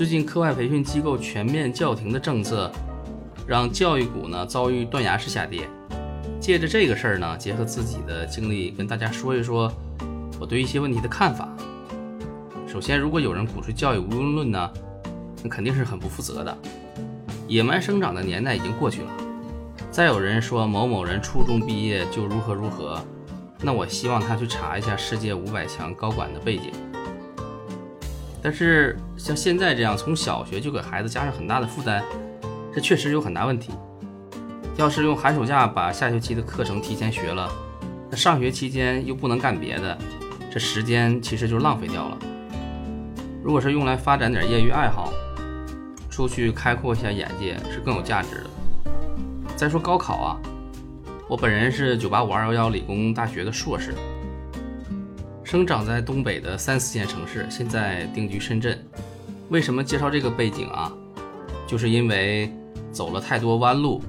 [0.00, 2.72] 最近课外培训机构全面叫停的政策，
[3.46, 5.68] 让教育股呢遭遇断崖式下跌。
[6.40, 9.70] 借着这个事儿呢，结合自己的经历，跟大家说一说
[10.40, 11.46] 我对一些问题的看法。
[12.66, 14.70] 首先，如果有人鼓吹教育无用论呢，
[15.42, 16.58] 那肯定是很不负责的。
[17.46, 19.10] 野蛮生长的年代已经过去了。
[19.90, 22.98] 再有人说某某人初中毕业就如何如何，
[23.60, 26.72] 那我希望他去查一下世界五百强高管的背景。
[28.42, 32.02] 但是像现在这样从小学就给孩子加上很大的负担，
[32.74, 33.72] 这确实有很大问题。
[34.76, 37.50] 要是用寒暑假把下学期的课程提前学了，
[38.10, 39.98] 那上学期间又不能干别的，
[40.50, 42.18] 这时间其实就浪费掉了。
[43.42, 45.12] 如果是用来发展点业余爱好，
[46.08, 48.50] 出去开阔一下眼界是更有价值的。
[49.54, 50.36] 再说高考啊，
[51.28, 53.92] 我本人是九八五二幺幺理工大学的硕士。
[55.50, 58.80] 生长在东北的三四线城市，现在定居深圳。
[59.48, 60.92] 为什么介绍这个背景啊？
[61.66, 62.54] 就是因为
[62.92, 64.00] 走了太多弯路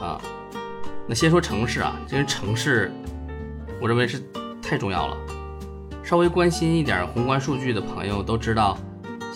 [0.00, 0.22] 啊。
[1.08, 2.92] 那先说城市啊，这个城市，
[3.82, 4.22] 我认为是
[4.62, 5.16] 太重要了。
[6.04, 8.78] 稍微关心一点宏观数据的朋友都知道，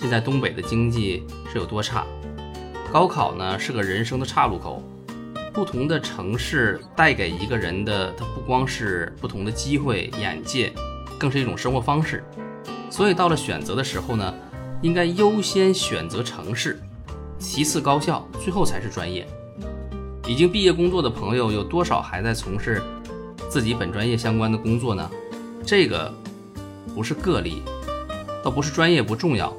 [0.00, 2.06] 现在东北的经济是有多差。
[2.92, 4.80] 高考呢是个人生的岔路口。
[5.58, 10.72] 不同的城市带给一个人的，它不光是不同的机会、眼界，
[11.18, 12.22] 更是一种生活方式。
[12.88, 14.32] 所以到了选择的时候呢，
[14.82, 16.80] 应该优先选择城市，
[17.40, 19.26] 其次高校，最后才是专业。
[20.28, 22.80] 已经毕业工作的朋友有多少还在从事
[23.50, 25.10] 自己本专业相关的工作呢？
[25.66, 26.14] 这个
[26.94, 27.64] 不是个例，
[28.44, 29.52] 倒不是专业不重要，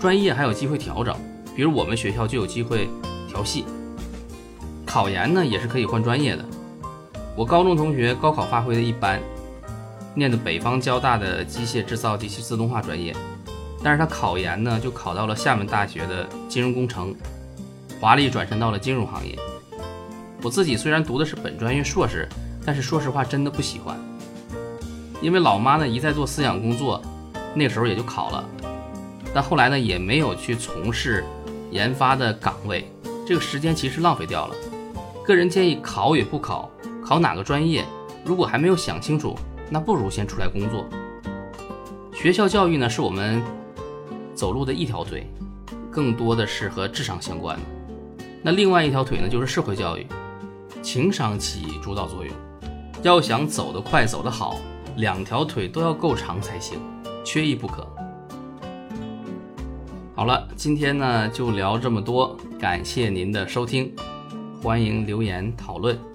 [0.00, 1.14] 专业还有机会调整。
[1.54, 2.88] 比如我们学校就有机会
[3.28, 3.66] 调系。
[4.94, 6.44] 考研呢也是可以换专业的。
[7.34, 9.20] 我高中同学高考发挥的一般，
[10.14, 13.12] 念的北方交大的机械制造及其自动化专业，
[13.82, 17.12] 但是他考研呢就考到了厦门大学的金融工程，
[18.00, 19.36] 华丽转身到了金融行业。
[20.40, 22.28] 我自己虽然读的是本专业硕士，
[22.64, 23.98] 但是说实话真的不喜欢，
[25.20, 27.02] 因为老妈呢一再做思想工作，
[27.52, 28.44] 那时候也就考了，
[29.34, 31.24] 但后来呢也没有去从事
[31.72, 32.88] 研发的岗位，
[33.26, 34.54] 这个时间其实浪费掉了。
[35.24, 36.70] 个人建议考与不考，
[37.02, 37.82] 考哪个专业，
[38.26, 39.34] 如果还没有想清楚，
[39.70, 40.84] 那不如先出来工作。
[42.12, 43.42] 学校教育呢，是我们
[44.34, 45.26] 走路的一条腿，
[45.90, 47.62] 更多的是和智商相关的。
[48.42, 50.06] 那另外一条腿呢，就是社会教育，
[50.82, 52.34] 情商起主导作用。
[53.02, 54.58] 要想走得快、走得好，
[54.96, 56.78] 两条腿都要够长才行，
[57.24, 57.86] 缺一不可。
[60.14, 63.90] 好了，今天呢就聊这么多，感谢您的收听。
[64.64, 66.13] 欢迎留言讨论。